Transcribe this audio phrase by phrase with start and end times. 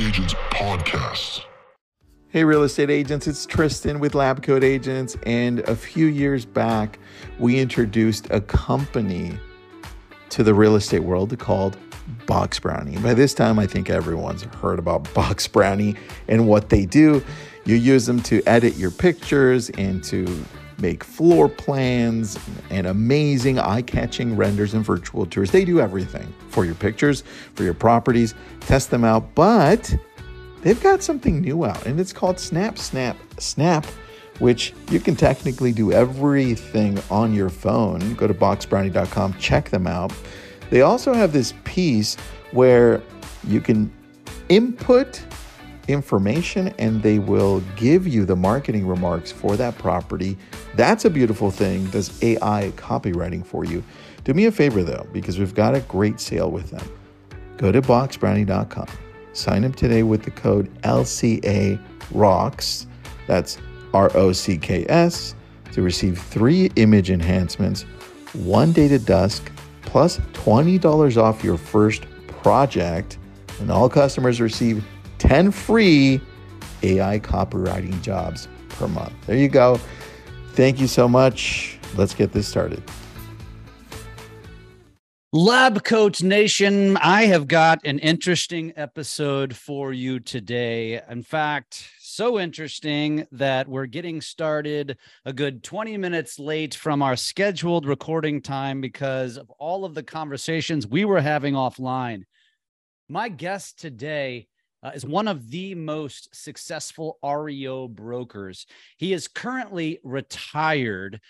[0.00, 1.42] Agents Podcast.
[2.28, 5.16] Hey, real estate agents, it's Tristan with Lab Coat Agents.
[5.24, 7.00] And a few years back,
[7.40, 9.36] we introduced a company
[10.30, 11.76] to the real estate world called
[12.26, 12.96] Box Brownie.
[12.98, 15.96] By this time, I think everyone's heard about Box Brownie
[16.28, 17.24] and what they do.
[17.64, 20.44] You use them to edit your pictures and to
[20.80, 22.38] make floor plans
[22.70, 25.50] and amazing eye catching renders and virtual tours.
[25.50, 27.24] They do everything for your pictures,
[27.54, 29.34] for your properties, test them out.
[29.34, 29.94] But
[30.62, 33.84] they've got something new out, and it's called Snap, Snap, Snap,
[34.38, 38.14] which you can technically do everything on your phone.
[38.14, 40.12] Go to boxbrownie.com, check them out.
[40.70, 42.16] They also have this piece
[42.52, 43.02] where
[43.44, 43.92] you can
[44.48, 45.22] input
[45.88, 50.36] information and they will give you the marketing remarks for that property.
[50.74, 51.86] That's a beautiful thing.
[51.86, 53.82] Does AI copywriting for you?
[54.24, 56.86] Do me a favor though, because we've got a great sale with them.
[57.56, 58.86] Go to boxbrownie.com.
[59.32, 61.80] Sign up today with the code LCA
[62.12, 62.86] ROCKS.
[63.26, 63.58] That's
[63.94, 65.34] R O C K S
[65.72, 67.82] to receive three image enhancements,
[68.32, 69.50] one day to dusk,
[69.82, 73.18] plus $20 off your first project.
[73.60, 74.84] And all customers receive
[75.18, 76.20] 10 free
[76.82, 79.14] AI copywriting jobs per month.
[79.26, 79.80] There you go.
[80.52, 81.78] Thank you so much.
[81.96, 82.82] Let's get this started.
[85.32, 91.02] Lab Coat Nation, I have got an interesting episode for you today.
[91.10, 97.14] In fact, so interesting that we're getting started a good 20 minutes late from our
[97.14, 102.22] scheduled recording time because of all of the conversations we were having offline.
[103.08, 104.48] My guest today
[104.82, 108.66] uh, is one of the most successful REO brokers.
[108.96, 111.20] He is currently retired,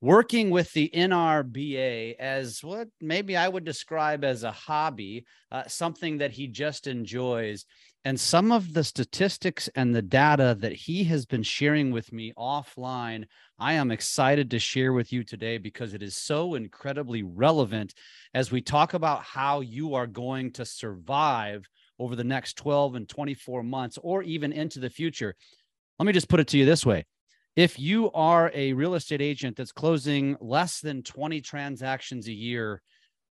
[0.00, 6.18] working with the NRBA as what maybe I would describe as a hobby, uh, something
[6.18, 7.64] that he just enjoys.
[8.04, 12.32] And some of the statistics and the data that he has been sharing with me
[12.38, 13.24] offline,
[13.58, 17.94] I am excited to share with you today because it is so incredibly relevant
[18.32, 21.68] as we talk about how you are going to survive
[21.98, 25.34] over the next 12 and 24 months or even into the future.
[25.98, 27.04] Let me just put it to you this way.
[27.56, 32.82] If you are a real estate agent that's closing less than 20 transactions a year,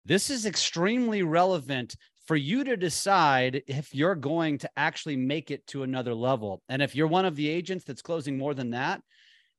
[0.04, 1.96] this is extremely relevant
[2.26, 6.64] for you to decide if you're going to actually make it to another level.
[6.70, 9.02] And if you're one of the agents that's closing more than that,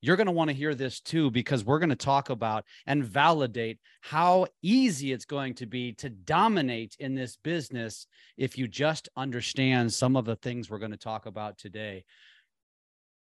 [0.01, 3.05] you're going to want to hear this too, because we're going to talk about and
[3.05, 9.09] validate how easy it's going to be to dominate in this business if you just
[9.17, 12.05] understand some of the things we're going to talk about today.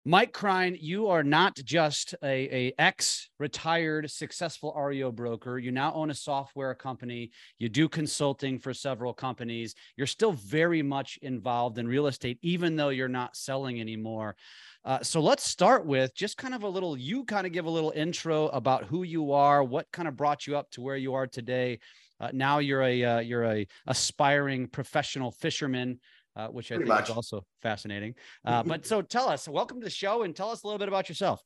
[0.05, 5.61] Mike Krien, you are not just a, a ex-retired successful REO broker.
[5.61, 7.31] You now own a software company.
[7.61, 9.77] You do consulting for several companies.
[9.97, 14.35] You're still very much involved in real estate, even though you're not selling anymore.
[14.85, 17.71] Uh, so let's start with just kind of a little, you kind of give a
[17.71, 21.15] little intro about who you are, what kind of brought you up to where you
[21.15, 21.79] are today.
[22.19, 25.99] Uh, now you're a uh, you're a aspiring professional fisherman,
[26.37, 27.11] uh, which I think much.
[27.11, 28.15] is also fascinating.
[28.45, 30.89] Uh, but so tell us, welcome to the show, and tell us a little bit
[30.89, 31.43] about yourself.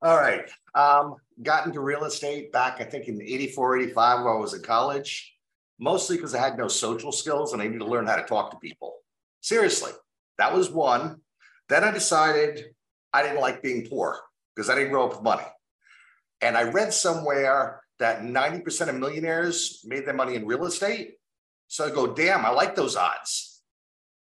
[0.00, 4.40] All right, um, got into real estate back I think in 84, 85 while I
[4.40, 5.34] was in college,
[5.78, 8.52] mostly because I had no social skills and I needed to learn how to talk
[8.52, 8.94] to people.
[9.40, 9.92] Seriously,
[10.38, 11.20] that was one.
[11.68, 12.64] Then I decided
[13.12, 14.20] I didn't like being poor
[14.54, 15.44] because I didn't grow up with money.
[16.40, 21.14] And I read somewhere that 90% of millionaires made their money in real estate.
[21.66, 23.47] So I go, damn, I like those odds.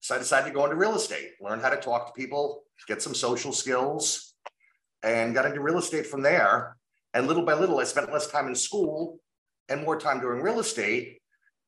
[0.05, 3.01] So I decided to go into real estate, learn how to talk to people, get
[3.01, 4.35] some social skills,
[5.01, 6.77] and got into real estate from there.
[7.15, 9.17] And little by little, I spent less time in school
[9.67, 11.17] and more time doing real estate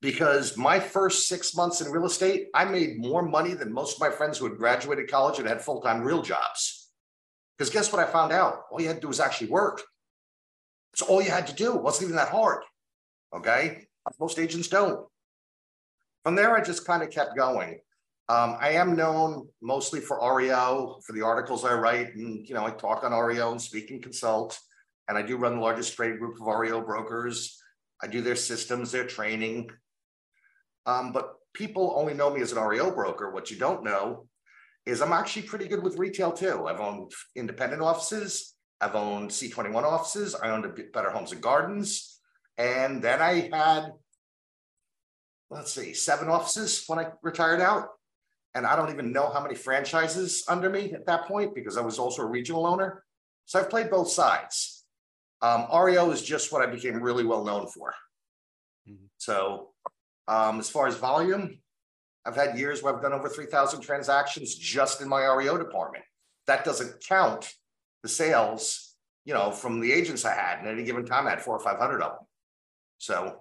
[0.00, 4.00] because my first six months in real estate, I made more money than most of
[4.00, 6.92] my friends who had graduated college and had full time real jobs.
[7.56, 8.66] Because guess what I found out?
[8.70, 9.82] All you had to do was actually work.
[10.92, 11.74] It's all you had to do.
[11.74, 12.62] It wasn't even that hard.
[13.34, 13.88] Okay.
[14.20, 15.08] Most agents don't.
[16.22, 17.80] From there, I just kind of kept going.
[18.30, 22.66] Um, I am known mostly for REO, for the articles I write, and you know,
[22.66, 24.58] I talk on REO and speak and consult.
[25.08, 27.58] And I do run the largest trade group of REO brokers.
[28.02, 29.70] I do their systems, their training,
[30.84, 33.30] um, but people only know me as an REO broker.
[33.30, 34.26] What you don't know
[34.86, 36.66] is I'm actually pretty good with retail too.
[36.66, 38.54] I've owned independent offices.
[38.80, 40.34] I've owned C21 offices.
[40.34, 42.20] I owned Better Homes and Gardens.
[42.56, 43.92] And then I had,
[45.50, 47.88] let's see, seven offices when I retired out.
[48.54, 51.80] And I don't even know how many franchises under me at that point because I
[51.80, 53.04] was also a regional owner.
[53.44, 54.84] So I've played both sides.
[55.40, 57.94] Um, REO is just what I became really well known for.
[58.88, 59.06] Mm-hmm.
[59.18, 59.70] So
[60.26, 61.58] um, as far as volume,
[62.26, 66.04] I've had years where I've done over 3,000 transactions just in my REO department.
[66.46, 67.52] That doesn't count
[68.02, 70.58] the sales, you know, from the agents I had.
[70.58, 72.26] And at any given time, I had four or 500 of them.
[72.98, 73.38] So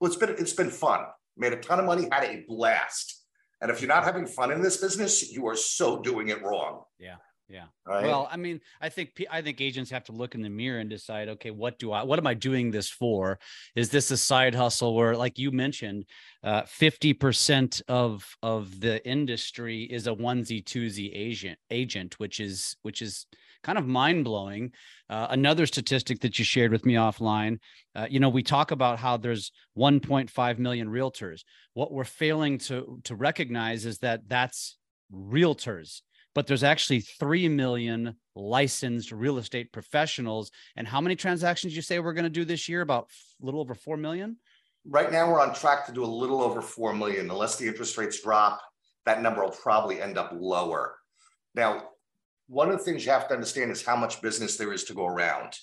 [0.00, 1.04] well, it's been, it's been fun.
[1.36, 3.19] Made a ton of money, had a blast.
[3.60, 6.82] And if you're not having fun in this business, you are so doing it wrong.
[6.98, 7.16] Yeah.
[7.50, 7.64] Yeah.
[7.84, 8.04] Right?
[8.04, 10.88] Well, I mean, I think I think agents have to look in the mirror and
[10.88, 13.40] decide, okay, what do I, what am I doing this for?
[13.74, 16.04] Is this a side hustle where, like you mentioned,
[16.44, 22.76] uh, fifty percent of of the industry is a onesie twosie agent agent, which is
[22.82, 23.26] which is
[23.62, 24.72] kind of mind blowing.
[25.08, 27.58] Uh, another statistic that you shared with me offline,
[27.94, 31.42] uh, you know, we talk about how there's 1.5 million realtors.
[31.74, 34.76] What we're failing to to recognize is that that's
[35.12, 36.00] realtors
[36.34, 40.50] but there's actually 3 million licensed real estate professionals.
[40.76, 42.82] And how many transactions you say we're going to do this year?
[42.82, 43.10] About
[43.42, 44.36] a little over 4 million?
[44.86, 47.30] Right now, we're on track to do a little over 4 million.
[47.30, 48.60] Unless the interest rates drop,
[49.06, 50.96] that number will probably end up lower.
[51.54, 51.89] Now,
[52.50, 54.92] one of the things you have to understand is how much business there is to
[54.92, 55.56] go around.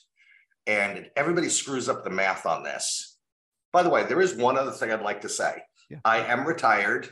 [0.66, 3.18] And everybody screws up the math on this.
[3.74, 5.57] By the way, there is one other thing I'd like to say.
[5.89, 5.98] Yeah.
[6.06, 7.10] I am retired.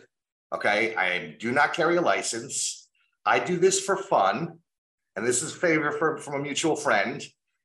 [0.54, 0.96] Okay.
[0.96, 2.88] I do not carry a license.
[3.26, 4.60] I do this for fun,
[5.16, 7.22] and this is a favor for, from a mutual friend.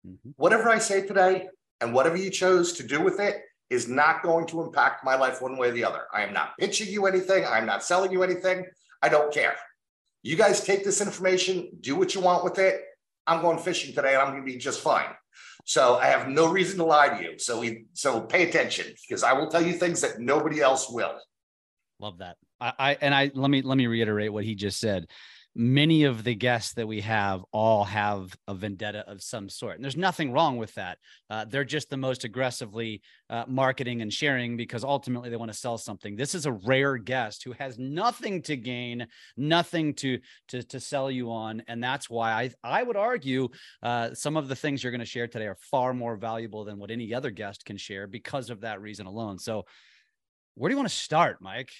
[0.07, 0.31] Mm-hmm.
[0.37, 1.49] Whatever I say today
[1.81, 5.41] and whatever you chose to do with it is not going to impact my life
[5.41, 6.07] one way or the other.
[6.13, 7.45] I am not pitching you anything.
[7.47, 8.67] I'm not selling you anything.
[9.01, 9.55] I don't care.
[10.23, 12.83] You guys take this information, do what you want with it.
[13.27, 15.09] I'm going fishing today and I'm going to be just fine.
[15.65, 17.39] So I have no reason to lie to you.
[17.39, 21.15] So we so pay attention because I will tell you things that nobody else will.
[21.99, 22.37] Love that.
[22.61, 25.07] I, I and I let me let me reiterate what he just said
[25.55, 29.75] many of the guests that we have all have a vendetta of some sort.
[29.75, 30.99] And there's nothing wrong with that.
[31.29, 35.59] Uh, they're just the most aggressively uh, marketing and sharing because ultimately they want to
[35.59, 36.15] sell something.
[36.15, 39.07] This is a rare guest who has nothing to gain,
[39.37, 40.19] nothing to
[40.49, 41.63] to, to sell you on.
[41.67, 43.49] And that's why I, I would argue
[43.83, 46.79] uh, some of the things you're going to share today are far more valuable than
[46.79, 49.39] what any other guest can share because of that reason alone.
[49.39, 49.65] So
[50.55, 51.71] where do you want to start, Mike?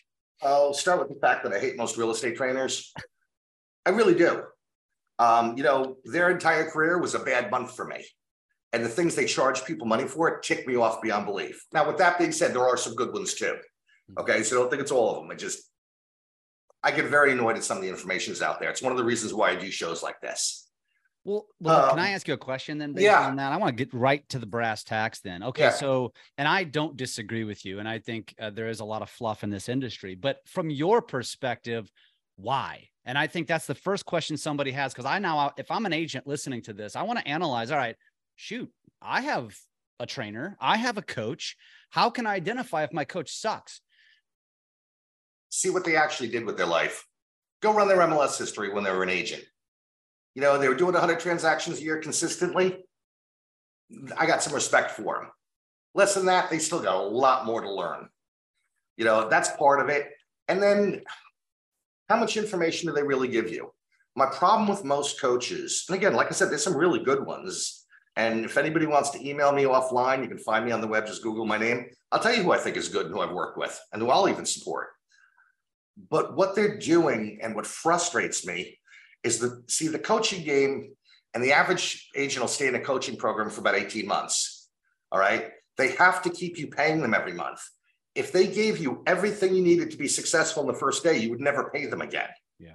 [0.43, 2.93] I'll start with the fact that I hate most real estate trainers.
[3.87, 4.43] I really do.
[5.19, 8.05] Um, you know, their entire career was a bad month for me.
[8.73, 11.65] And the things they charge people money for it tick me off beyond belief.
[11.73, 13.57] Now, with that being said, there are some good ones too.
[14.19, 14.43] Okay.
[14.43, 15.31] So I don't think it's all of them.
[15.31, 15.69] I just,
[16.83, 18.71] I get very annoyed at some of the information that's out there.
[18.71, 20.69] It's one of the reasons why I do shows like this.
[21.25, 22.93] Well, well um, can I ask you a question then?
[22.93, 23.27] Based yeah.
[23.27, 25.21] on that, I want to get right to the brass tacks.
[25.21, 25.65] Then, okay.
[25.65, 25.71] Yeah.
[25.71, 29.03] So, and I don't disagree with you, and I think uh, there is a lot
[29.03, 30.15] of fluff in this industry.
[30.15, 31.91] But from your perspective,
[32.37, 32.90] why?
[33.05, 35.87] And I think that's the first question somebody has because I now, uh, if I'm
[35.87, 37.71] an agent listening to this, I want to analyze.
[37.71, 37.97] All right,
[38.37, 38.71] shoot,
[39.01, 39.57] I have
[39.99, 41.57] a trainer, I have a coach.
[41.91, 43.81] How can I identify if my coach sucks?
[45.49, 47.07] See what they actually did with their life.
[47.63, 49.45] Go run their MLS history when they were an agent.
[50.35, 52.79] You know, they were doing 100 transactions a year consistently.
[54.17, 55.31] I got some respect for them.
[55.95, 58.09] Less than that, they still got a lot more to learn.
[58.97, 60.11] You know, that's part of it.
[60.47, 61.03] And then
[62.11, 63.73] how much information do they really give you?
[64.17, 67.87] My problem with most coaches, and again, like I said, there's some really good ones.
[68.17, 71.07] And if anybody wants to email me offline, you can find me on the web,
[71.07, 71.87] just Google my name.
[72.11, 74.09] I'll tell you who I think is good and who I've worked with and who
[74.09, 74.89] I'll even support.
[76.11, 78.77] But what they're doing and what frustrates me
[79.23, 80.93] is the see the coaching game
[81.33, 84.69] and the average agent will stay in a coaching program for about 18 months.
[85.13, 85.51] All right.
[85.77, 87.61] They have to keep you paying them every month
[88.21, 91.31] if they gave you everything you needed to be successful in the first day, you
[91.31, 92.29] would never pay them again.
[92.59, 92.75] Yeah.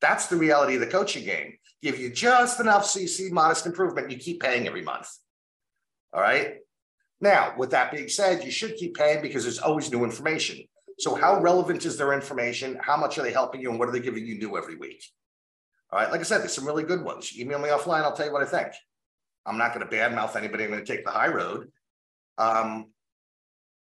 [0.00, 1.54] That's the reality of the coaching game.
[1.82, 5.08] Give you just enough so you see modest improvement, you keep paying every month.
[6.12, 6.56] All right.
[7.20, 10.58] Now, with that being said, you should keep paying because there's always new information.
[10.98, 12.76] So, how relevant is their information?
[12.82, 13.70] How much are they helping you?
[13.70, 15.04] And what are they giving you new every week?
[15.92, 16.10] All right.
[16.10, 17.38] Like I said, there's some really good ones.
[17.38, 18.02] Email me offline.
[18.02, 18.72] I'll tell you what I think.
[19.46, 20.64] I'm not going to badmouth anybody.
[20.64, 21.70] I'm going to take the high road.
[22.38, 22.91] Um,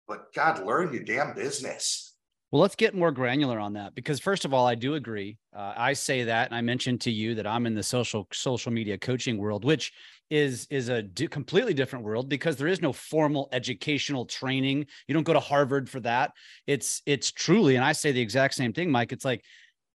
[0.09, 2.15] but God, learn your damn business.
[2.53, 5.37] Well, let's get more granular on that because first of all, I do agree.
[5.55, 8.71] Uh, I say that, and I mentioned to you that I'm in the social social
[8.71, 9.93] media coaching world, which
[10.31, 14.87] is is a d- completely different world because there is no formal educational training.
[15.09, 16.33] You don't go to Harvard for that.
[16.69, 19.13] It's it's truly, and I say the exact same thing, Mike.
[19.13, 19.45] It's like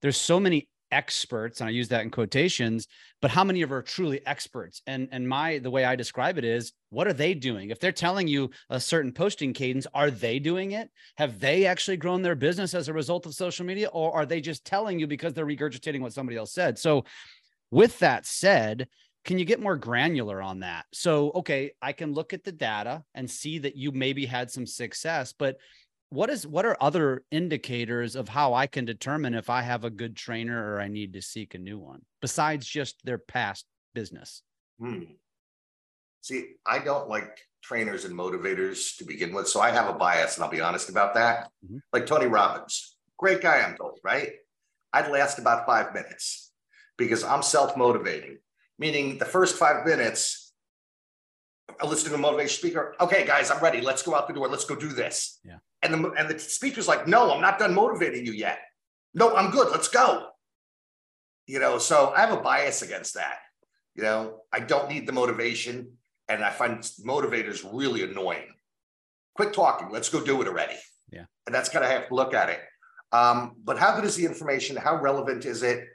[0.02, 2.88] there's so many experts and i use that in quotations
[3.22, 4.82] but how many of are truly experts?
[4.86, 7.72] And and my the way i describe it is what are they doing?
[7.72, 10.90] If they're telling you a certain posting cadence are they doing it?
[11.18, 14.40] Have they actually grown their business as a result of social media or are they
[14.40, 16.78] just telling you because they're regurgitating what somebody else said?
[16.78, 17.06] So
[17.72, 18.88] with that said
[19.26, 20.86] can you get more granular on that?
[20.94, 24.68] So okay i can look at the data and see that you maybe had some
[24.68, 25.58] success but
[26.10, 29.90] what is what are other indicators of how I can determine if I have a
[29.90, 34.42] good trainer or I need to seek a new one besides just their past business?
[34.80, 35.04] Hmm.
[36.22, 40.36] See, I don't like trainers and motivators to begin with, so I have a bias,
[40.36, 41.50] and I'll be honest about that.
[41.66, 41.82] Mhm.
[41.92, 44.34] Like Tony Robbins, great guy, I'm told, right?
[44.94, 46.52] I'd last about five minutes
[46.98, 48.40] because I'm self-motivating,
[48.80, 50.47] meaning the first five minutes,
[51.82, 52.96] I listen to a motivation speaker.
[53.00, 53.82] Okay, guys, I'm ready.
[53.82, 54.48] Let's go out the door.
[54.48, 55.40] Let's go do this.
[55.44, 55.58] Yeah.
[55.82, 58.60] And the and the speaker's like, no, I'm not done motivating you yet.
[59.14, 59.70] No, I'm good.
[59.72, 60.30] Let's go.
[61.46, 63.38] You know, so I have a bias against that.
[63.96, 65.94] You know, I don't need the motivation,
[66.28, 68.54] and I find motivators really annoying.
[69.36, 69.90] Quit talking.
[69.92, 70.76] Let's go do it already.
[71.12, 71.26] Yeah.
[71.46, 72.60] And that's kind of have to look at it.
[73.12, 74.76] Um, but how good is the information?
[74.76, 75.86] How relevant is it?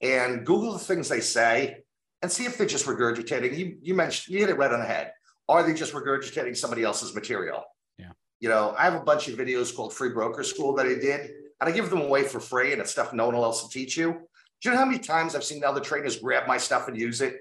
[0.00, 1.78] And Google the things they say
[2.22, 3.56] and see if they're just regurgitating.
[3.56, 5.12] You you mentioned you hit it right on the head.
[5.48, 7.64] Are they just regurgitating somebody else's material?
[7.98, 8.12] Yeah.
[8.40, 11.30] You know, I have a bunch of videos called Free Broker School that I did,
[11.60, 13.96] and I give them away for free, and it's stuff no one else will teach
[13.96, 14.12] you.
[14.60, 17.20] Do you know how many times I've seen other trainers grab my stuff and use
[17.20, 17.38] it?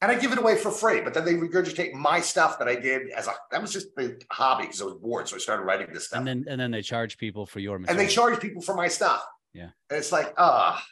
[0.00, 2.74] And I give it away for free, but then they regurgitate my stuff that I
[2.74, 5.28] did as a that was just a hobby because I was bored.
[5.28, 6.18] So I started writing this stuff.
[6.18, 8.88] And then and then they charge people for your and they charge people for my
[8.88, 9.24] stuff.
[9.54, 9.68] Yeah.
[9.90, 10.84] And it's like, ah.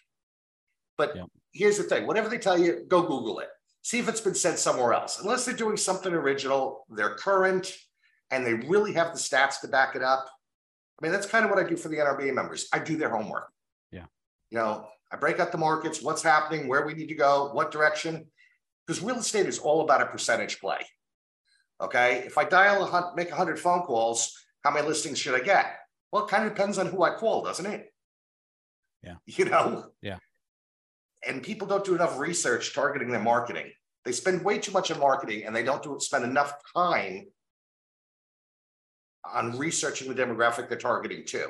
[0.97, 1.25] but Yeah.
[1.53, 3.49] here's the thing whatever they tell you, go Google it.
[3.83, 5.21] See if it's been said somewhere else.
[5.21, 7.75] Unless they're doing something original, they're current,
[8.31, 10.27] and they really have the stats to back it up.
[11.01, 12.69] I mean, that's kind of what I do for the NRBA members.
[12.73, 13.51] I do their homework.
[13.91, 14.05] Yeah.
[14.51, 17.71] You know, I break out the markets, what's happening, where we need to go, what
[17.71, 18.27] direction.
[18.87, 20.79] Because real estate is all about a percentage play.
[21.81, 22.23] Okay.
[22.27, 25.67] If I dial a hun- make 100 phone calls, how many listings should I get?
[26.13, 27.93] Well, it kind of depends on who I call, doesn't it?
[29.03, 29.15] Yeah.
[29.27, 29.87] You know?
[30.03, 30.19] Yeah.
[31.27, 33.71] And people don't do enough research targeting their marketing.
[34.05, 37.27] They spend way too much on marketing and they don't do spend enough time
[39.25, 41.49] on researching the demographic they're targeting to,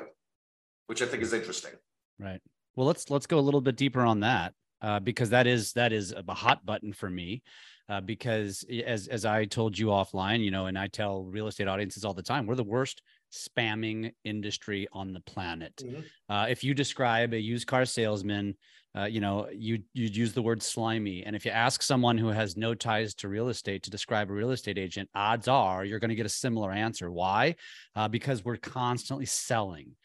[0.87, 1.71] which I think is interesting.
[2.19, 2.41] Right.
[2.75, 5.93] Well, let's let's go a little bit deeper on that uh, because that is that
[5.93, 7.43] is a hot button for me.
[7.89, 11.67] Uh, because as as I told you offline, you know, and I tell real estate
[11.67, 13.01] audiences all the time, we're the worst
[13.33, 15.75] spamming industry on the planet.
[15.77, 16.05] Mhm.
[16.29, 18.55] Uh, if you describe a used car salesman,
[18.97, 22.27] uh, you know, you you'd use the word slimy, and if you ask someone who
[22.27, 25.99] has no ties to real estate to describe a real estate agent, odds are you're
[25.99, 27.11] going to get a similar answer.
[27.11, 27.55] Why?
[27.95, 29.95] Uh, because we're constantly selling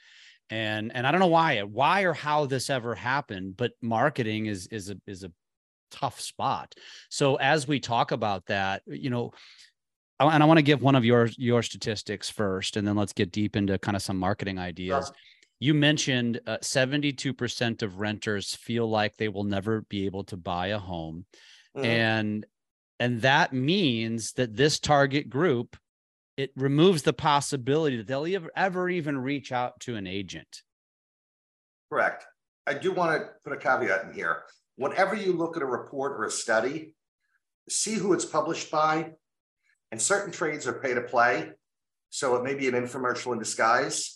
[0.51, 4.67] and and I don't know why why or how this ever happened, but marketing is
[4.69, 5.33] is a is a
[5.91, 6.75] tough spot.
[7.11, 9.33] So as we talk about that, you know,
[10.21, 13.33] and I want to give one of your your statistics first, and then let's get
[13.33, 15.11] deep into kind of some marketing ideas.
[15.59, 20.69] You mentioned uh, 72% of renters feel like they will never be able to buy
[20.69, 21.27] a home,
[21.77, 21.85] Mhm.
[21.85, 22.47] and
[22.99, 25.77] and that means that this target group
[26.37, 30.63] it removes the possibility that they'll ever, ever even reach out to an agent.
[31.91, 32.27] Correct.
[32.67, 34.43] I do want to put a caveat in here.
[34.77, 36.95] Whenever you look at a report or a study,
[37.71, 39.15] see who it's published by.
[39.91, 41.53] And certain trades are pay to play.
[42.11, 44.16] So it may be an infomercial in disguise.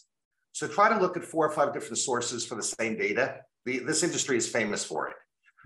[0.52, 3.36] So try to look at four or five different sources for the same data.
[3.64, 5.14] The, this industry is famous for it.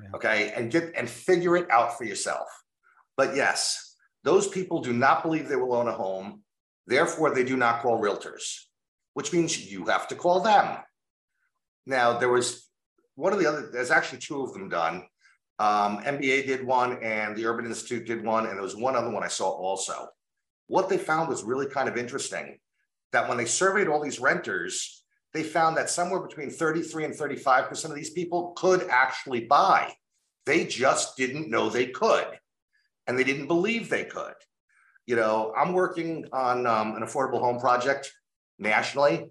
[0.03, 0.09] Yeah.
[0.17, 0.53] Okay.
[0.55, 2.49] And get and figure it out for yourself.
[3.17, 6.43] But yes, those people do not believe they will own a home.
[6.87, 8.57] Therefore, they do not call realtors,
[9.15, 10.79] which means you have to call them.
[11.87, 12.69] Now, there was
[13.15, 15.05] one of the other, there's actually two of them done.
[15.59, 19.11] Um, MBA did one and the Urban Institute did one, and there was one other
[19.11, 20.09] one I saw also.
[20.67, 22.59] What they found was really kind of interesting
[23.15, 25.03] that when they surveyed all these renters,
[25.33, 29.93] they found that somewhere between 33 and 35% of these people could actually buy.
[30.47, 32.27] They just didn't know they could,
[33.07, 34.35] and they didn't believe they could.
[35.07, 38.13] You know, I'm working on um, an affordable home project
[38.59, 39.31] nationally.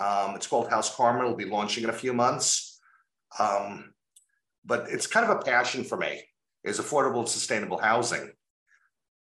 [0.00, 1.22] Um, it's called House Carmen.
[1.22, 2.80] It'll be launching in a few months.
[3.38, 3.94] Um,
[4.64, 6.22] but it's kind of a passion for me
[6.64, 8.30] is affordable and sustainable housing.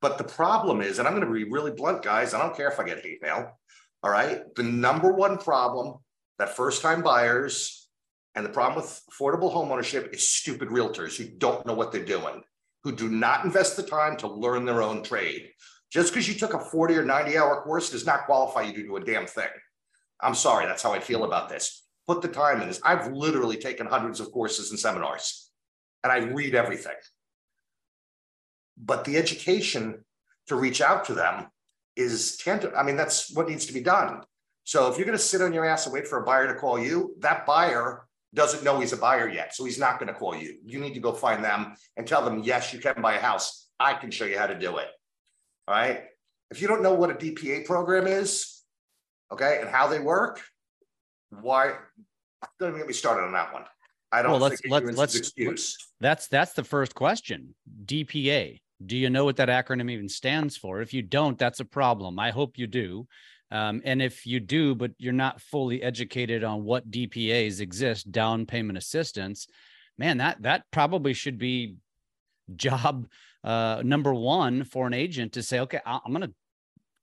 [0.01, 2.33] But the problem is, and I'm going to be really blunt, guys.
[2.33, 3.59] I don't care if I get hate mail.
[4.03, 4.43] All right.
[4.55, 5.95] The number one problem
[6.39, 7.87] that first time buyers
[8.35, 12.41] and the problem with affordable homeownership is stupid realtors who don't know what they're doing,
[12.83, 15.49] who do not invest the time to learn their own trade.
[15.91, 18.83] Just because you took a 40 or 90 hour course does not qualify you to
[18.83, 19.49] do a damn thing.
[20.21, 21.85] I'm sorry, that's how I feel about this.
[22.07, 22.81] Put the time in this.
[22.83, 25.51] I've literally taken hundreds of courses and seminars,
[26.03, 26.95] and I read everything.
[28.77, 30.03] But the education
[30.47, 31.47] to reach out to them
[31.95, 32.77] is tantamount.
[32.77, 34.21] I mean, that's what needs to be done.
[34.63, 36.59] So if you're going to sit on your ass and wait for a buyer to
[36.59, 39.53] call you, that buyer doesn't know he's a buyer yet.
[39.55, 40.57] So he's not going to call you.
[40.65, 43.67] You need to go find them and tell them, yes, you can buy a house.
[43.79, 44.87] I can show you how to do it.
[45.67, 46.03] All right.
[46.51, 48.61] If you don't know what a DPA program is,
[49.31, 50.41] okay, and how they work,
[51.29, 51.75] why?
[52.59, 53.63] Don't even get me started on that one.
[54.11, 55.77] I don't Well, let's- think let's- let's- excuse.
[56.01, 57.55] That's that's the first question.
[57.85, 58.61] DPA.
[58.85, 60.81] Do you know what that acronym even stands for?
[60.81, 62.19] If you don't, that's a problem.
[62.19, 63.07] I hope you do.
[63.51, 68.45] Um, and if you do, but you're not fully educated on what DPAs exist, down
[68.45, 69.47] payment assistance,
[69.97, 71.75] man, that that probably should be
[72.55, 73.07] job
[73.43, 76.33] uh, number one for an agent to say, okay, I'm going to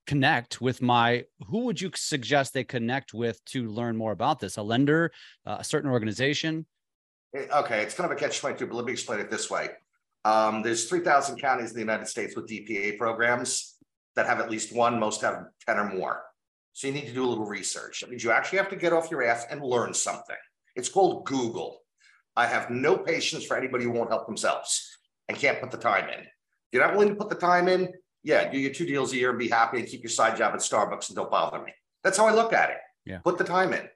[0.06, 1.24] connect with my.
[1.48, 4.56] Who would you suggest they connect with to learn more about this?
[4.56, 5.12] A lender,
[5.46, 6.64] uh, a certain organization?
[7.36, 9.68] Eh, Okay, it's kind of a catch twenty-two, but let me explain it this way.
[10.24, 13.76] Um, there's three thousand counties in the United States with DPA programs
[14.16, 16.22] that have at least one, most have ten or more.
[16.72, 18.00] So you need to do a little research.
[18.00, 20.36] That means you actually have to get off your ass and learn something.
[20.76, 21.80] It's called Google.
[22.36, 24.96] I have no patience for anybody who won't help themselves
[25.28, 26.20] and can't put the time in.
[26.20, 26.28] If
[26.72, 29.30] you're not willing to put the time in, yeah, do your two deals a year
[29.30, 31.72] and be happy and keep your side job at Starbucks and don't bother me.
[32.04, 32.76] That's how I look at it.
[33.04, 33.18] Yeah.
[33.18, 33.88] Put the time in.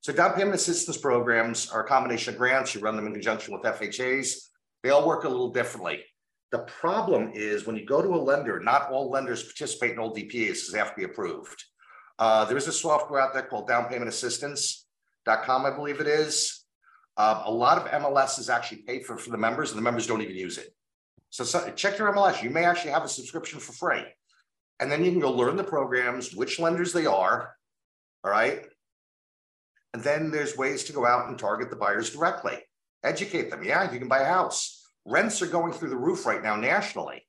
[0.00, 2.74] So down payment assistance programs are a combination of grants.
[2.74, 4.48] You run them in conjunction with FHAs.
[4.82, 6.04] They all work a little differently.
[6.52, 10.14] The problem is when you go to a lender, not all lenders participate in all
[10.14, 11.64] DPAs because they have to be approved.
[12.18, 16.64] Uh, there is a software out there called downpaymentassistance.com, I believe it is.
[17.16, 20.06] Um, a lot of MLS is actually paid for for the members, and the members
[20.06, 20.74] don't even use it.
[21.30, 22.42] So, so check your MLS.
[22.42, 24.04] You may actually have a subscription for free,
[24.80, 27.54] and then you can go learn the programs, which lenders they are.
[28.24, 28.66] All right.
[29.92, 32.58] And then there's ways to go out and target the buyers directly,
[33.04, 33.62] educate them.
[33.64, 34.88] Yeah, you can buy a house.
[35.06, 37.22] Rents are going through the roof right now nationally.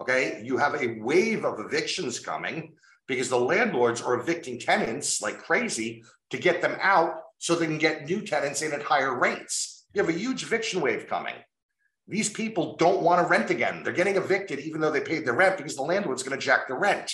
[0.00, 0.42] Okay.
[0.44, 2.74] You have a wave of evictions coming
[3.06, 7.78] because the landlords are evicting tenants like crazy to get them out so they can
[7.78, 9.86] get new tenants in at higher rates.
[9.94, 11.34] You have a huge eviction wave coming.
[12.08, 13.82] These people don't want to rent again.
[13.82, 16.68] They're getting evicted even though they paid their rent because the landlord's going to jack
[16.68, 17.12] the rent.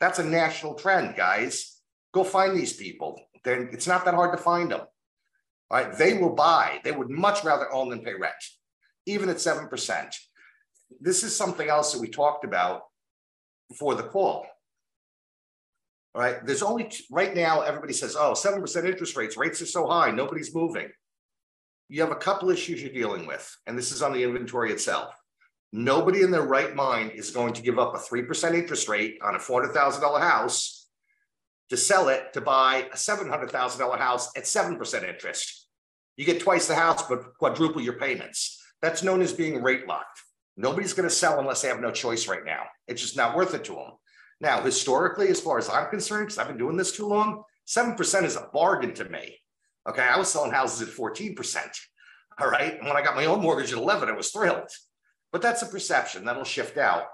[0.00, 1.80] That's a national trend, guys.
[2.12, 3.20] Go find these people.
[3.44, 4.82] They're, it's not that hard to find them.
[5.70, 6.80] All right, they will buy.
[6.82, 8.34] They would much rather own than pay rent,
[9.06, 10.14] even at 7%.
[11.00, 12.82] This is something else that we talked about
[13.68, 14.46] before the call.
[16.14, 19.66] All right, there's only t- right now, everybody says, oh, 7% interest rates, rates are
[19.66, 20.88] so high, nobody's moving.
[21.90, 25.14] You have a couple issues you're dealing with, and this is on the inventory itself.
[25.72, 29.34] Nobody in their right mind is going to give up a 3% interest rate on
[29.34, 30.77] a $400,000 house
[31.70, 35.66] to sell it to buy a $700,000 house at 7% interest.
[36.16, 38.60] You get twice the house, but quadruple your payments.
[38.82, 40.22] That's known as being rate locked.
[40.56, 42.64] Nobody's going to sell unless they have no choice right now.
[42.88, 43.92] It's just not worth it to them.
[44.40, 48.24] Now, historically, as far as I'm concerned, because I've been doing this too long, 7%
[48.24, 49.38] is a bargain to me.
[49.88, 50.02] Okay.
[50.02, 51.58] I was selling houses at 14%.
[52.40, 52.76] All right.
[52.76, 54.68] And when I got my own mortgage at 11, I was thrilled.
[55.32, 57.04] But that's a perception that'll shift out.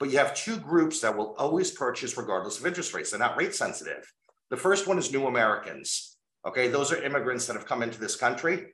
[0.00, 3.10] But you have two groups that will always purchase regardless of interest rates.
[3.10, 4.10] They're not rate sensitive.
[4.48, 6.16] The first one is new Americans.
[6.46, 6.68] Okay.
[6.68, 8.72] Those are immigrants that have come into this country.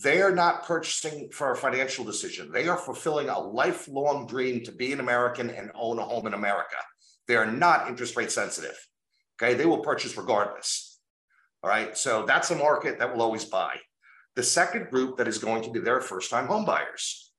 [0.00, 2.52] They are not purchasing for a financial decision.
[2.52, 6.34] They are fulfilling a lifelong dream to be an American and own a home in
[6.34, 6.76] America.
[7.26, 8.78] They are not interest rate sensitive.
[9.42, 9.54] Okay.
[9.54, 11.00] They will purchase regardless.
[11.64, 11.98] All right.
[11.98, 13.74] So that's a market that will always buy.
[14.36, 17.32] The second group that is going to be their first time home buyers.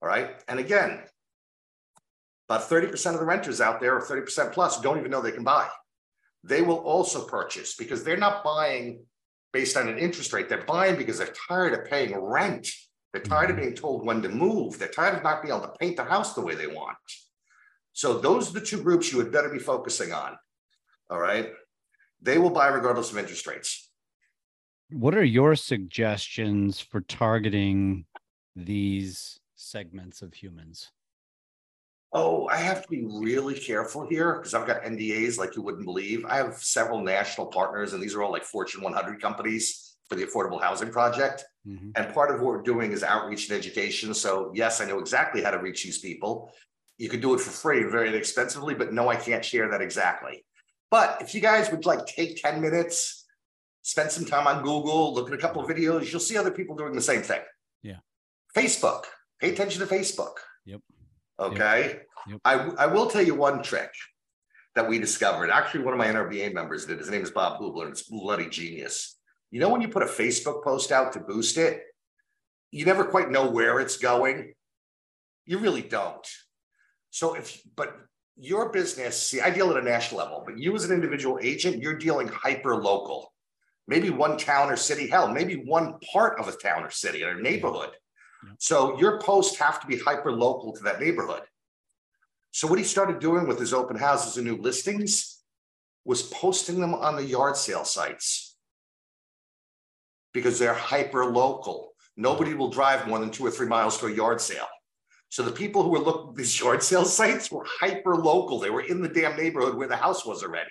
[0.00, 0.40] All right.
[0.46, 1.02] And again,
[2.50, 5.44] about 30% of the renters out there, or 30% plus, don't even know they can
[5.44, 5.68] buy.
[6.42, 9.04] They will also purchase because they're not buying
[9.52, 10.48] based on an interest rate.
[10.48, 12.68] They're buying because they're tired of paying rent.
[13.12, 13.66] They're tired of mm-hmm.
[13.66, 14.80] being told when to move.
[14.80, 16.96] They're tired of not being able to paint the house the way they want.
[17.92, 20.36] So those are the two groups you would better be focusing on.
[21.08, 21.52] All right.
[22.20, 23.90] They will buy regardless of interest rates.
[24.90, 28.06] What are your suggestions for targeting
[28.56, 30.90] these segments of humans?
[32.12, 35.84] Oh, I have to be really careful here because I've got NDAs like you wouldn't
[35.84, 36.24] believe.
[36.24, 40.26] I have several national partners, and these are all like Fortune 100 companies for the
[40.26, 41.44] Affordable Housing Project.
[41.66, 41.92] Mhm.
[41.94, 44.12] And part of what we're doing is outreach and education.
[44.12, 46.52] So, yes, I know exactly how to reach these people.
[46.98, 50.44] You could do it for free, very inexpensively, but no, I can't share that exactly.
[50.90, 53.24] But if you guys would like take 10 minutes,
[53.82, 56.74] spend some time on Google, look at a couple of videos, you'll see other people
[56.74, 57.40] doing the same thing.
[57.82, 57.98] Yeah.
[58.54, 59.04] Facebook,
[59.40, 60.34] pay attention to Facebook.
[60.64, 60.80] Yep.
[61.40, 62.00] Okay.
[62.28, 62.40] Yep.
[62.44, 63.90] I, I will tell you one trick
[64.74, 65.50] that we discovered.
[65.50, 66.98] Actually, one of my NRBA members did.
[66.98, 69.16] His name is Bob Hubler, and it's bloody genius.
[69.50, 71.82] You know, when you put a Facebook post out to boost it,
[72.70, 74.52] you never quite know where it's going.
[75.46, 76.26] You really don't.
[77.10, 77.96] So if, but
[78.36, 81.82] your business, see, I deal at a national level, but you as an individual agent,
[81.82, 83.32] you're dealing hyper local.
[83.88, 87.40] Maybe one town or city, hell, maybe one part of a town or city or
[87.40, 87.90] neighborhood.
[88.58, 91.42] So your posts have to be hyper local to that neighborhood.
[92.52, 95.40] So what he started doing with his open houses and new listings
[96.04, 98.56] was posting them on the yard sale sites
[100.32, 101.92] because they're hyper local.
[102.16, 104.68] Nobody will drive more than two or three miles to a yard sale.
[105.28, 108.58] So the people who were looking at these yard sale sites were hyper local.
[108.58, 110.70] They were in the damn neighborhood where the house was already.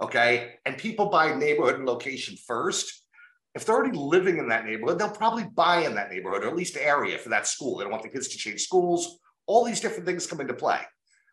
[0.00, 0.54] Okay.
[0.64, 3.02] And people buy neighborhood and location first.
[3.56, 6.56] If they're already living in that neighborhood, they'll probably buy in that neighborhood or at
[6.56, 7.78] least area for that school.
[7.78, 9.18] They don't want the kids to change schools.
[9.46, 10.80] All these different things come into play.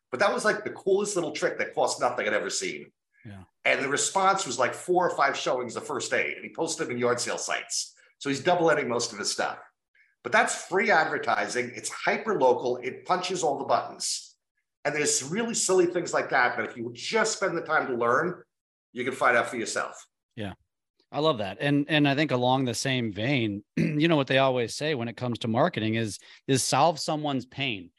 [0.09, 2.91] But that was like the coolest little trick that cost nothing I'd ever seen.
[3.25, 3.43] Yeah.
[3.65, 6.87] And the response was like four or five showings the first day, and he posted
[6.87, 7.93] them in yard sale sites.
[8.19, 9.57] So he's double editing most of his stuff.
[10.23, 11.73] But that's free advertising.
[11.75, 12.77] It's hyper local.
[12.77, 14.35] It punches all the buttons.
[14.85, 16.55] And there's really silly things like that.
[16.55, 18.43] But if you just spend the time to learn,
[18.93, 20.07] you can find out for yourself.
[20.37, 20.53] Yeah.
[21.13, 21.57] I love that.
[21.61, 25.07] And and I think along the same vein, you know what they always say when
[25.07, 27.91] it comes to marketing is is solve someone's pain.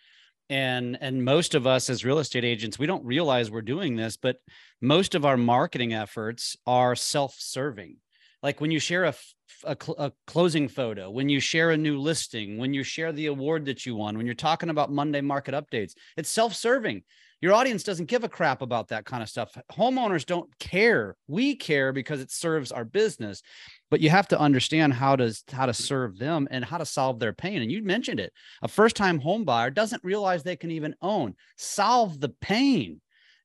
[0.51, 4.17] And and most of us as real estate agents, we don't realize we're doing this,
[4.17, 4.39] but
[4.83, 7.97] most of our marketing efforts are self-serving.
[8.43, 9.15] Like when you share a,
[9.63, 13.65] a, a closing photo, when you share a new listing, when you share the award
[13.67, 17.05] that you won, when you're talking about Monday market updates, it's self-serving
[17.41, 19.57] your audience doesn't give a crap about that kind of stuff.
[19.73, 21.17] Homeowners don't care.
[21.27, 23.43] We care because it serves our business.
[23.91, 27.19] But you have to understand how to how to serve them and how to solve
[27.19, 27.63] their pain.
[27.63, 28.33] And you mentioned it.
[28.63, 31.35] A first-time home buyer doesn't realize they can even own.
[31.57, 33.01] Solve the pain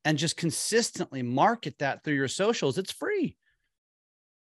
[0.05, 2.77] and just consistently market that through your socials.
[2.77, 3.35] It's free.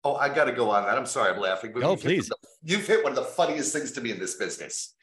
[0.02, 0.98] Oh, I got to go on that.
[0.98, 1.72] I'm sorry, I'm laughing.
[1.72, 2.28] But oh, please.
[2.28, 4.94] The, you've hit one of the funniest things to me in this business.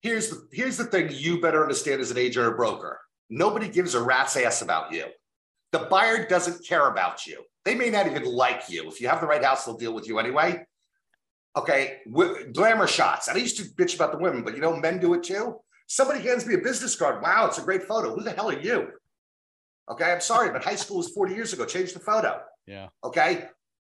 [0.00, 3.94] Here's the here's the thing you better understand as an agent or broker Nobody gives
[3.94, 5.04] a rat's ass about you.
[5.72, 7.42] The buyer doesn't care about you.
[7.64, 8.88] They may not even like you.
[8.88, 10.64] If you have the right house, they'll deal with you anyway.
[11.56, 11.98] Okay,
[12.52, 13.28] glamour shots.
[13.28, 15.56] I used to bitch about the women, but you know, men do it too.
[15.86, 17.22] Somebody hands me a business card.
[17.22, 18.14] Wow, it's a great photo.
[18.14, 18.88] Who the hell are you?
[19.90, 21.64] Okay, I'm sorry, but high school was 40 years ago.
[21.64, 22.40] Change the photo.
[22.66, 22.88] Yeah.
[23.02, 23.46] Okay.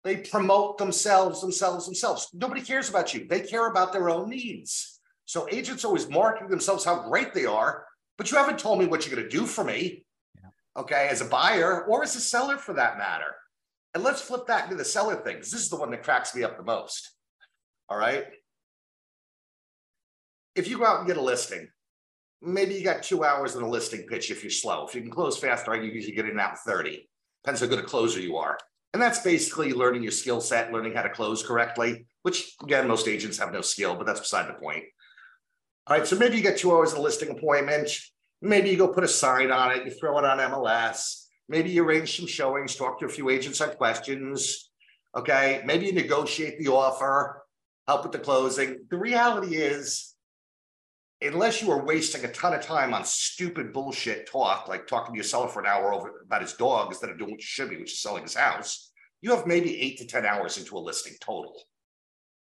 [0.04, 2.30] They promote themselves, themselves, themselves.
[2.34, 3.28] Nobody cares about you.
[3.28, 5.00] They care about their own needs.
[5.26, 7.86] So agents always marketing themselves how great they are
[8.18, 10.06] but you haven't told me what you're going to do for me.
[10.36, 10.82] Yeah.
[10.82, 13.36] Okay, as a buyer or as a seller for that matter.
[13.94, 16.36] And let's flip that into the seller thing because this is the one that cracks
[16.36, 17.12] me up the most.
[17.90, 18.26] All right.
[20.56, 21.68] If you go out and get a listing,
[22.42, 24.88] maybe you got two hours in a listing pitch if you're slow.
[24.88, 27.08] If you can close faster, you usually get in out 30.
[27.44, 28.58] Depends how good a closer you are.
[28.94, 33.08] And that's basically learning your skill set, learning how to close correctly, which again, most
[33.08, 34.84] agents have no skill, but that's beside the point.
[35.92, 37.90] All right, so maybe you get two hours of listing appointment.
[38.42, 41.26] Maybe you go put a sign on it, you throw it on MLS.
[41.50, 44.70] Maybe you arrange some showings, talk to a few agents on questions.
[45.18, 47.44] Okay, maybe you negotiate the offer,
[47.90, 48.86] help with the closing.
[48.90, 50.16] The reality is,
[51.22, 55.18] unless you are wasting a ton of time on stupid bullshit talk, like talking to
[55.18, 57.70] your seller for an hour over about his dog instead of doing what you should
[57.70, 60.80] be, which is selling his house, you have maybe eight to 10 hours into a
[60.80, 61.54] listing total.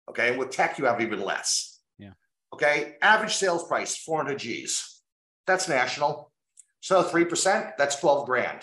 [0.10, 1.75] Okay, and with tech, you have even less.
[2.56, 5.02] Okay, average sales price 400 G's.
[5.46, 6.32] That's national.
[6.80, 8.62] So 3%, that's 12 grand.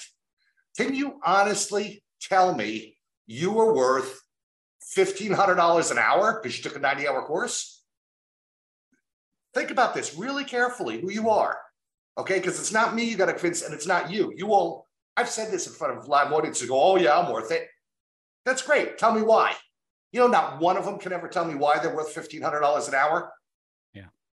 [0.78, 4.18] Can you honestly tell me you were worth
[4.96, 7.84] $1,500 an hour because you took a 90 hour course?
[9.52, 11.58] Think about this really carefully who you are.
[12.16, 14.32] Okay, because it's not me you got to convince, and it's not you.
[14.34, 14.86] You will,
[15.18, 17.68] I've said this in front of live audiences go, oh, yeah, I'm worth it.
[18.46, 18.96] That's great.
[18.96, 19.54] Tell me why.
[20.12, 22.94] You know, not one of them can ever tell me why they're worth $1,500 an
[22.94, 23.30] hour.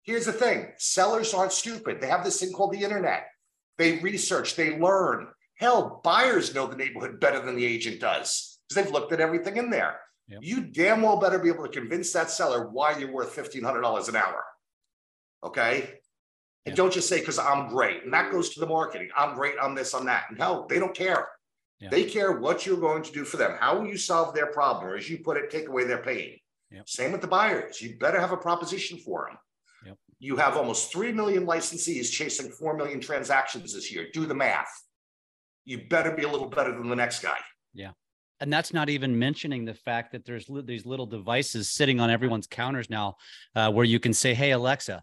[0.03, 2.01] Here's the thing sellers aren't stupid.
[2.01, 3.27] They have this thing called the internet.
[3.79, 5.29] They research, they learn.
[5.57, 9.57] Hell, buyers know the neighborhood better than the agent does because they've looked at everything
[9.57, 10.01] in there.
[10.29, 10.41] Yep.
[10.43, 14.17] You damn well better be able to convince that seller why you're worth $1,500 an
[14.17, 14.45] hour.
[15.45, 15.79] Okay.
[15.79, 16.01] Yep.
[16.67, 18.05] And don't just say, because I'm great.
[18.05, 19.09] And that goes to the marketing.
[19.17, 20.25] I'm great on this, on that.
[20.37, 21.29] No, they don't care.
[21.81, 21.91] Yep.
[21.91, 23.57] They care what you're going to do for them.
[23.61, 24.91] How will you solve their problem?
[24.91, 26.39] Or as you put it, take away their pain.
[26.87, 27.83] Same with the buyers.
[27.83, 29.39] You better have a proposition for them
[30.23, 34.07] you have almost 3 million licensees chasing 4 million transactions this year.
[34.13, 34.71] Do the math.
[35.65, 37.39] You better be a little better than the next guy.
[37.75, 37.91] Yeah.
[38.39, 42.09] And that's not even mentioning the fact that there's li- these little devices sitting on
[42.09, 43.17] everyone's counters now
[43.57, 45.03] uh, where you can say, Hey, Alexa,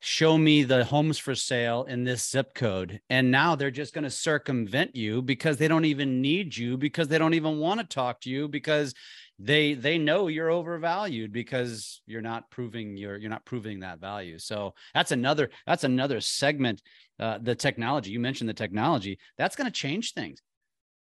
[0.00, 3.00] show me the homes for sale in this zip code.
[3.10, 7.08] And now they're just going to circumvent you because they don't even need you, because
[7.08, 8.94] they don't even want to talk to you, because
[9.38, 14.38] they they know you're overvalued because you're not proving you're you're not proving that value
[14.38, 16.80] so that's another that's another segment
[17.20, 20.40] uh, the technology you mentioned the technology that's going to change things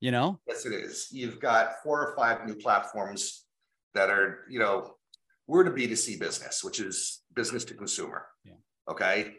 [0.02, 3.46] you know yes it is you've got four or five new platforms
[3.94, 4.96] that are you know
[5.48, 8.54] we're a b2c business which is business to consumer yeah.
[8.90, 9.36] okay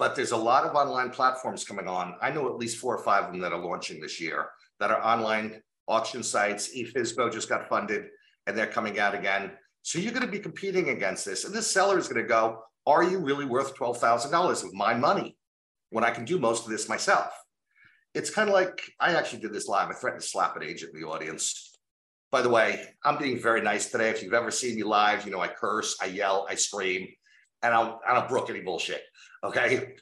[0.00, 2.14] but there's a lot of online platforms coming on.
[2.22, 4.48] I know at least four or five of them that are launching this year
[4.78, 6.70] that are online auction sites.
[6.76, 8.04] eFSBO just got funded
[8.46, 9.50] and they're coming out again.
[9.82, 11.44] So you're going to be competing against this.
[11.44, 15.36] And this seller is going to go, Are you really worth $12,000 of my money
[15.90, 17.30] when I can do most of this myself?
[18.14, 19.88] It's kind of like I actually did this live.
[19.88, 21.76] I threatened to slap an agent in the audience.
[22.30, 24.10] By the way, I'm being very nice today.
[24.10, 27.08] If you've ever seen me live, you know I curse, I yell, I scream,
[27.62, 29.02] and I don't brook any bullshit.
[29.42, 29.94] Okay.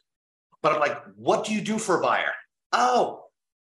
[0.62, 2.32] But I'm like, what do you do for a buyer?
[2.72, 3.24] Oh,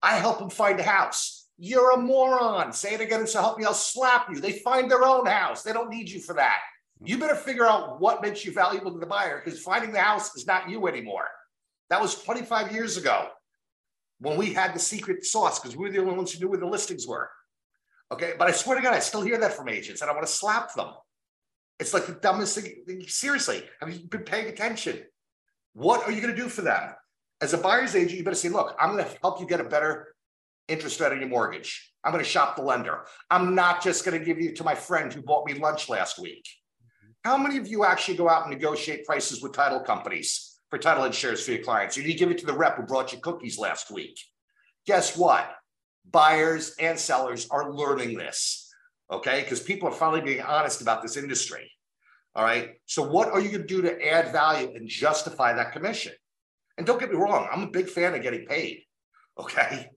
[0.03, 1.39] I help them find a house.
[1.62, 2.73] You're a moron.
[2.73, 4.40] Say it again and so help me, I'll slap you.
[4.40, 5.62] They find their own house.
[5.62, 6.57] They don't need you for that.
[7.05, 10.35] You better figure out what makes you valuable to the buyer because finding the house
[10.35, 11.29] is not you anymore.
[11.90, 13.29] That was 25 years ago
[14.20, 16.59] when we had the secret sauce because we were the only ones who knew where
[16.59, 17.29] the listings were.
[18.11, 18.33] Okay.
[18.38, 20.33] But I swear to God, I still hear that from agents and I want to
[20.33, 20.88] slap them.
[21.79, 23.05] It's like the dumbest thing.
[23.07, 25.03] Seriously, have you been paying attention?
[25.75, 26.94] What are you going to do for them?
[27.42, 29.64] As a buyer's agent, you better say, look, I'm going to help you get a
[29.64, 30.14] better
[30.70, 31.92] interest rate on your mortgage.
[32.04, 33.04] I'm going to shop the lender.
[33.30, 36.18] I'm not just going to give you to my friend who bought me lunch last
[36.18, 36.46] week.
[37.24, 41.04] How many of you actually go out and negotiate prices with title companies for title
[41.04, 41.98] insurance for your clients?
[41.98, 44.18] Or do you give it to the rep who brought you cookies last week?
[44.87, 45.50] Guess what?
[46.11, 48.72] Buyers and sellers are learning this,
[49.12, 49.42] okay?
[49.42, 51.70] Because people are finally being honest about this industry.
[52.35, 52.70] All right.
[52.87, 56.12] So, what are you going to do to add value and justify that commission?
[56.78, 58.83] And don't get me wrong, I'm a big fan of getting paid.
[59.38, 59.90] Okay.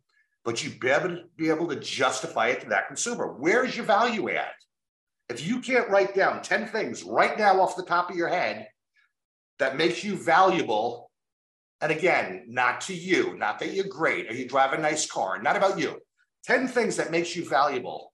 [0.46, 3.28] But you better be able to justify it to that consumer.
[3.28, 4.52] Where's your value add?
[5.30, 8.68] If you can't write down 10 things right now off the top of your head
[9.60, 11.10] that makes you valuable,
[11.80, 15.42] and again, not to you, not that you're great or you drive a nice car,
[15.42, 15.98] not about you.
[16.46, 18.12] 10 things that makes you valuable.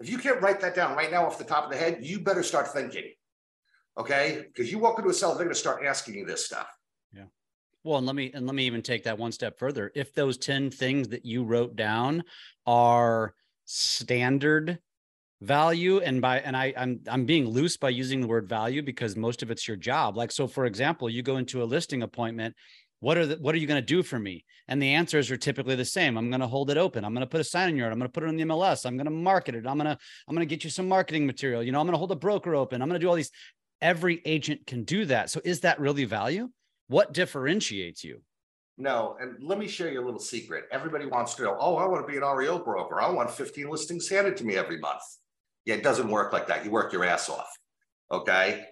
[0.00, 2.20] If you can't write that down right now off the top of the head, you
[2.20, 3.12] better start thinking.
[3.98, 4.44] Okay.
[4.46, 6.68] Because you walk into a cell, they're going to start asking you this stuff.
[7.82, 9.90] Well, and let me and let me even take that one step further.
[9.94, 12.24] If those 10 things that you wrote down
[12.66, 14.78] are standard
[15.40, 19.16] value and by and I I'm I'm being loose by using the word value because
[19.16, 20.16] most of it's your job.
[20.16, 22.54] Like so for example, you go into a listing appointment
[23.00, 24.44] what are the, what are you going to do for me?
[24.68, 26.16] And the answers are typically the same.
[26.16, 27.02] I'm going to hold it open.
[27.04, 27.92] I'm going to put a sign in yard.
[27.92, 29.66] I'm going to put it on the mls i'm going to market it.
[29.66, 31.62] I'm going to i'm going to get you some marketing material.
[31.62, 32.80] You know i'm going to hold a broker open.
[32.82, 33.30] I'm going to do all these.
[33.82, 35.30] Every agent can do that.
[35.30, 36.50] So is that really value?
[36.90, 38.20] What differentiates you?
[38.76, 40.64] No, and let me share you a little secret.
[40.72, 43.00] Everybody wants to know, oh, I want to be an REO broker.
[43.00, 45.02] I want 15 listings handed to me every month.
[45.64, 46.64] Yeah, it doesn't work like that.
[46.64, 47.46] You work your ass off.
[48.10, 48.64] Okay.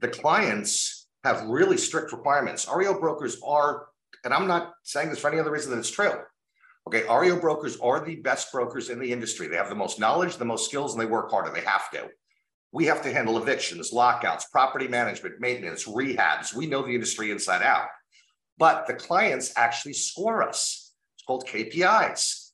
[0.00, 2.68] The clients have really strict requirements.
[2.70, 3.86] REO brokers are,
[4.22, 6.12] and I'm not saying this for any other reason than it's true.
[6.86, 9.48] Okay, REO brokers are the best brokers in the industry.
[9.48, 11.50] They have the most knowledge, the most skills, and they work harder.
[11.50, 12.10] They have to.
[12.72, 16.54] We have to handle evictions, lockouts, property management, maintenance, rehabs.
[16.54, 17.88] We know the industry inside out.
[18.58, 20.92] But the clients actually score us.
[21.16, 22.50] It's called KPIs.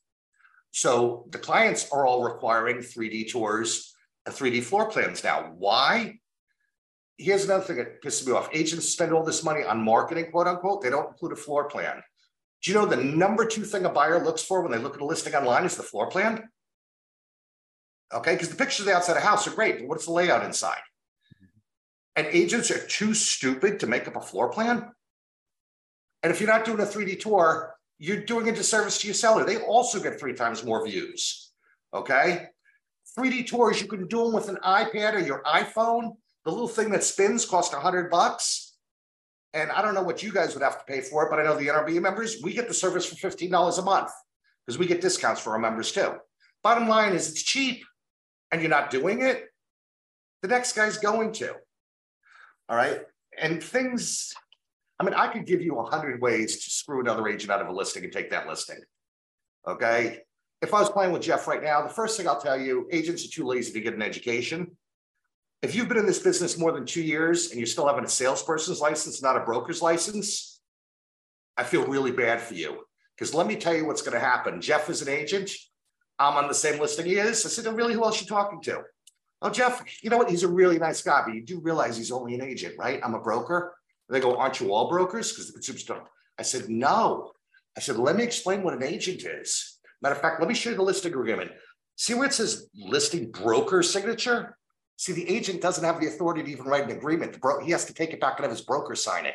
[0.71, 3.95] So the clients are all requiring 3D tours
[4.27, 5.55] uh, and 3D floor plans now.
[5.57, 6.19] Why?
[7.17, 8.49] Here's another thing that pisses me off.
[8.53, 10.83] Agents spend all this money on marketing, quote unquote.
[10.83, 12.03] They don't include a floor plan.
[12.63, 15.01] Do you know the number two thing a buyer looks for when they look at
[15.01, 16.49] a listing online is the floor plan?
[18.13, 20.13] Okay, because the pictures of the outside of the house are great, but what's the
[20.13, 20.81] layout inside?
[22.17, 24.91] And agents are too stupid to make up a floor plan.
[26.23, 29.45] And if you're not doing a 3D tour, you're doing a disservice to your seller.
[29.45, 31.53] They also get three times more views.
[31.93, 32.47] Okay.
[33.17, 36.17] 3D tours, you can do them with an iPad or your iPhone.
[36.45, 38.77] The little thing that spins costs 100 bucks.
[39.55, 41.45] And I don't know what you guys would have to pay for it, but I
[41.45, 44.11] know the NRB members, we get the service for $15 a month
[44.67, 46.15] because we get discounts for our members too.
[46.63, 47.85] Bottom line is it's cheap
[48.51, 49.45] and you're not doing it,
[50.43, 51.55] the next guy's going to.
[52.69, 53.01] All right.
[53.41, 54.33] And things,
[54.99, 57.69] I mean, I could give you a hundred ways to screw another agent out of
[57.69, 58.81] a listing and take that listing.
[59.67, 60.21] Okay.
[60.61, 63.25] If I was playing with Jeff right now, the first thing I'll tell you, agents
[63.25, 64.77] are too lazy to get an education.
[65.63, 68.09] If you've been in this business more than two years and you're still having a
[68.09, 70.61] salesperson's license, not a broker's license,
[71.57, 72.85] I feel really bad for you.
[73.17, 74.61] Because let me tell you what's going to happen.
[74.61, 75.51] Jeff is an agent.
[76.19, 77.45] I'm on the same listing he is.
[77.47, 78.83] I said, oh, really, who else you talking to?
[79.41, 80.31] Oh, Jeff, you know what?
[80.31, 83.01] He's a really nice guy, but you do realize he's only an agent, right?
[83.05, 83.75] I'm a broker.
[84.09, 85.33] And they go, aren't you all brokers?
[85.33, 86.03] Because the consumer's don't.
[86.39, 87.33] I said, no.
[87.77, 89.79] I said, let me explain what an agent is.
[90.03, 91.53] Matter of fact, let me show you the listing agreement.
[91.97, 94.57] See where it says listing broker signature?
[94.97, 97.41] See, the agent doesn't have the authority to even write an agreement.
[97.41, 99.35] Bro- he has to take it back and have his broker sign it.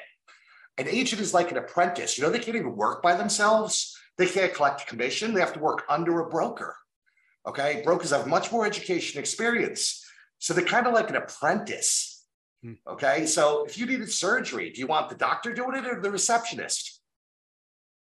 [0.77, 2.17] An agent is like an apprentice.
[2.17, 3.97] You know, they can't even work by themselves.
[4.17, 5.33] They can't collect a commission.
[5.33, 6.75] They have to work under a broker.
[7.47, 7.81] Okay.
[7.83, 10.05] Brokers have much more education experience.
[10.39, 12.25] So they're kind of like an apprentice.
[12.63, 12.73] Hmm.
[12.87, 13.25] Okay.
[13.25, 17.01] So if you needed surgery, do you want the doctor doing it or the receptionist?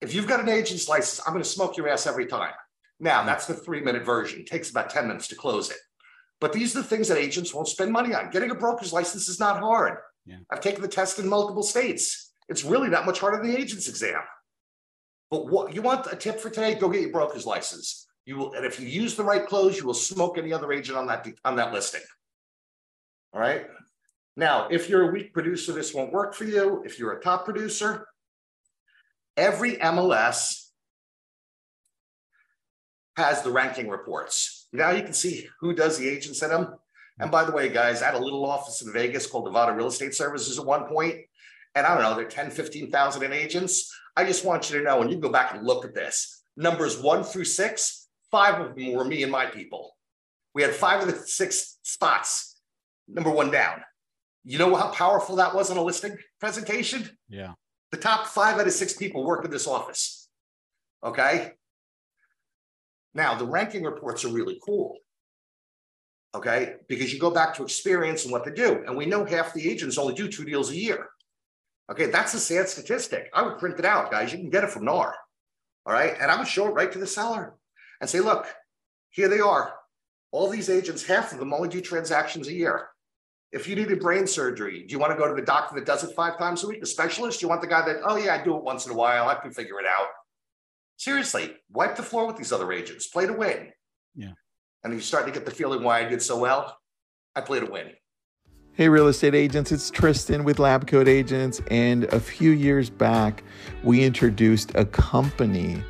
[0.02, 2.54] If you've got an agent's license, I'm going to smoke your ass every time.
[3.00, 4.42] Now, that's the three minute version.
[4.42, 5.78] It takes about 10 minutes to close it.
[6.40, 8.30] But these are the things that agents won't spend money on.
[8.30, 9.98] Getting a broker's license is not hard.
[10.26, 10.38] Yeah.
[10.52, 12.32] I've taken the test in multiple states.
[12.50, 14.22] It's really not much harder than the agent's exam.
[15.30, 16.76] But what you want a tip for today?
[16.76, 18.08] Go get your broker's license.
[18.26, 20.98] You will, and if you use the right clothes, you will smoke any other agent
[20.98, 22.02] on that on that listing.
[23.34, 23.66] All right.
[24.36, 26.84] Now, if you're a weak producer, this won't work for you.
[26.86, 28.08] If you're a top producer,
[29.36, 30.68] every MLS
[33.16, 34.68] has the ranking reports.
[34.72, 36.76] Now you can see who does the agents in them.
[37.20, 39.88] And by the way, guys, I had a little office in Vegas called Nevada Real
[39.88, 41.16] Estate Services at one point,
[41.74, 43.92] And I don't know, there are 10, 15,000 in agents.
[44.18, 47.00] I just want you to know, and you go back and look at this, numbers
[47.00, 49.96] one through six, five of them were me and my people.
[50.56, 52.60] We had five of the six spots,
[53.08, 53.84] number one down.
[54.44, 57.08] You know how powerful that was on a listing presentation?
[57.30, 57.54] Yeah.
[57.92, 60.28] The top five out of six people work in this office.
[61.04, 61.52] Okay.
[63.14, 64.98] Now, the ranking reports are really cool.
[66.34, 66.74] Okay.
[66.90, 68.84] Because you go back to experience and what they do.
[68.88, 71.08] And we know half the agents only do two deals a year.
[71.90, 73.30] Okay, that's a sad statistic.
[73.34, 74.32] I would print it out, guys.
[74.32, 75.16] You can get it from NAR.
[75.86, 76.16] All right.
[76.20, 77.54] And I would show it right to the seller
[78.02, 78.46] and say, look,
[79.10, 79.74] here they are.
[80.32, 82.90] All these agents, half of them only do transactions a year.
[83.54, 86.04] If you needed brain surgery, do you want to go to the doctor that does
[86.04, 87.40] it five times a week, the specialist?
[87.40, 89.30] Do you want the guy that, oh, yeah, I do it once in a while.
[89.30, 90.08] I can figure it out.
[90.98, 93.72] Seriously, wipe the floor with these other agents, play to win.
[94.16, 94.34] Yeah.
[94.84, 96.78] And you start to get the feeling why I did so well.
[97.36, 97.92] I play to win.
[98.78, 101.64] Hey, real estate agents, it's Tristan with Lab Coat Agents.
[101.72, 103.44] And a few years back,
[103.82, 105.82] we introduced a company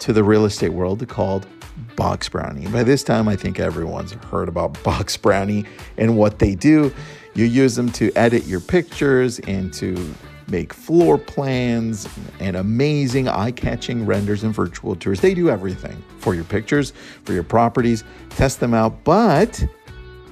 [0.00, 1.46] to the real estate world called
[1.94, 2.66] Box Brownie.
[2.66, 5.64] By this time, I think everyone's heard about Box Brownie
[5.96, 6.92] and what they do.
[7.34, 10.12] You use them to edit your pictures and to
[10.48, 12.08] make floor plans
[12.40, 15.20] and amazing eye catching renders and virtual tours.
[15.20, 19.04] They do everything for your pictures, for your properties, test them out.
[19.04, 19.64] But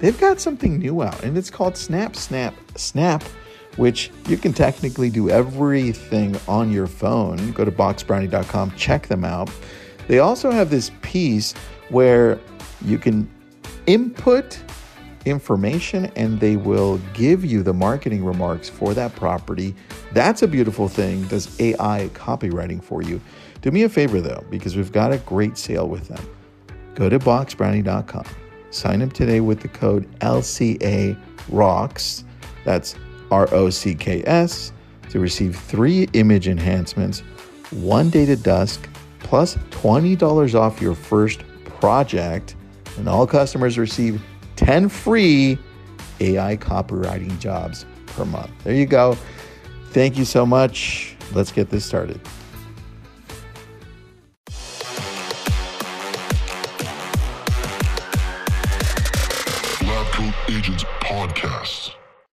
[0.01, 3.23] they've got something new out, and it's called Snap, Snap, Snap,
[3.77, 7.53] which you can technically do everything on your phone.
[7.53, 9.51] Go to boxbrownie.com, check them out.
[10.09, 11.55] They also have this piece
[11.89, 12.39] where
[12.83, 13.31] you can
[13.87, 14.61] input
[15.27, 19.75] information and they will give you the marketing remarks for that property.
[20.13, 21.25] That's a beautiful thing.
[21.25, 23.21] Does AI copywriting for you?
[23.61, 26.27] Do me a favor though, because we've got a great sale with them.
[26.95, 28.25] Go to boxbrownie.com
[28.71, 31.19] Sign up today with the code LCA
[31.51, 32.25] ROCKS,
[32.65, 32.95] that's
[33.31, 34.73] R O C K S,
[35.11, 37.21] to receive three image enhancements,
[37.71, 42.55] one day to dusk, plus $20 off your first project.
[42.97, 44.23] And all customers receive
[44.57, 45.59] 10 free
[46.21, 48.51] AI copywriting jobs per month.
[48.65, 49.17] There you go.
[49.91, 51.17] Thank you so much.
[51.33, 52.21] Let's get this started.